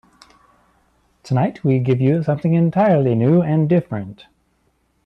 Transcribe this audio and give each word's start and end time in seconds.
Tonight 1.21 1.63
we 1.63 1.77
give 1.77 2.01
you 2.01 2.23
something 2.23 2.55
entirely 2.55 3.13
new 3.13 3.43
and 3.43 3.69
different. 3.69 4.25